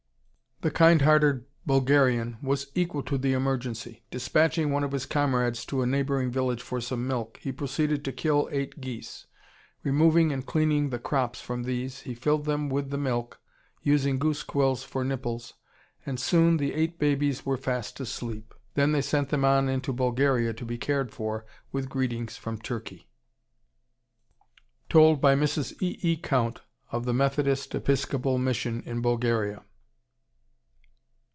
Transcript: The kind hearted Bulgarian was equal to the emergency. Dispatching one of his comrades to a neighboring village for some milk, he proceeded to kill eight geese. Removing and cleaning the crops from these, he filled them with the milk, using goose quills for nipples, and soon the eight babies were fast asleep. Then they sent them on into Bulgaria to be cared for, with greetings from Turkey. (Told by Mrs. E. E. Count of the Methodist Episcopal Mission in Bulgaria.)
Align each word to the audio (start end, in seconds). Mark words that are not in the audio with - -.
The 0.63 0.69
kind 0.69 1.01
hearted 1.01 1.45
Bulgarian 1.65 2.37
was 2.39 2.67
equal 2.75 3.01
to 3.05 3.17
the 3.17 3.33
emergency. 3.33 4.03
Dispatching 4.11 4.69
one 4.71 4.83
of 4.83 4.91
his 4.91 5.07
comrades 5.07 5.65
to 5.65 5.81
a 5.81 5.87
neighboring 5.87 6.29
village 6.29 6.61
for 6.61 6.79
some 6.79 7.07
milk, 7.07 7.39
he 7.41 7.51
proceeded 7.51 8.05
to 8.05 8.11
kill 8.11 8.47
eight 8.51 8.79
geese. 8.79 9.25
Removing 9.81 10.31
and 10.31 10.45
cleaning 10.45 10.91
the 10.91 10.99
crops 10.99 11.41
from 11.41 11.63
these, 11.63 12.01
he 12.01 12.13
filled 12.13 12.45
them 12.45 12.69
with 12.69 12.91
the 12.91 12.99
milk, 12.99 13.39
using 13.81 14.19
goose 14.19 14.43
quills 14.43 14.83
for 14.83 15.03
nipples, 15.03 15.55
and 16.05 16.19
soon 16.19 16.57
the 16.57 16.75
eight 16.75 16.99
babies 16.99 17.43
were 17.43 17.57
fast 17.57 17.99
asleep. 17.99 18.53
Then 18.75 18.91
they 18.91 19.01
sent 19.01 19.29
them 19.29 19.43
on 19.43 19.67
into 19.67 19.91
Bulgaria 19.91 20.53
to 20.53 20.63
be 20.63 20.77
cared 20.77 21.09
for, 21.09 21.43
with 21.71 21.89
greetings 21.89 22.37
from 22.37 22.59
Turkey. 22.61 23.09
(Told 24.89 25.19
by 25.19 25.33
Mrs. 25.35 25.73
E. 25.81 25.97
E. 26.03 26.17
Count 26.17 26.61
of 26.91 27.05
the 27.05 27.15
Methodist 27.15 27.73
Episcopal 27.73 28.37
Mission 28.37 28.83
in 28.85 29.01
Bulgaria.) 29.01 29.63